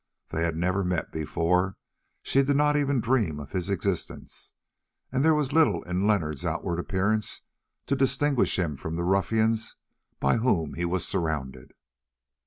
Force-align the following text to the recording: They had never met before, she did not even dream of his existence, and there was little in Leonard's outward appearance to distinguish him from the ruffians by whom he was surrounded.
They 0.29 0.41
had 0.41 0.55
never 0.55 0.83
met 0.83 1.11
before, 1.11 1.77
she 2.23 2.41
did 2.41 2.55
not 2.55 2.75
even 2.75 3.01
dream 3.01 3.39
of 3.39 3.51
his 3.51 3.69
existence, 3.69 4.51
and 5.11 5.23
there 5.23 5.35
was 5.35 5.51
little 5.53 5.83
in 5.83 6.07
Leonard's 6.07 6.43
outward 6.43 6.79
appearance 6.79 7.41
to 7.85 7.95
distinguish 7.95 8.57
him 8.57 8.77
from 8.77 8.95
the 8.95 9.03
ruffians 9.03 9.75
by 10.19 10.37
whom 10.37 10.73
he 10.73 10.85
was 10.85 11.07
surrounded. 11.07 11.75